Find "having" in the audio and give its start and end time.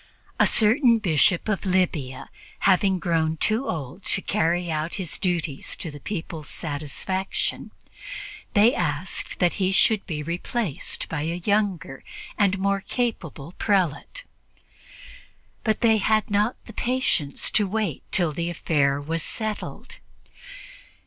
2.61-2.97